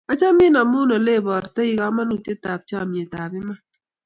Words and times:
Achomin 0.11 0.55
amun 0.61 0.89
oleiportoi 0.97 1.77
kamanutyetap 1.79 2.61
chomyet 2.69 3.11
ap 3.23 3.31
iman. 3.39 3.59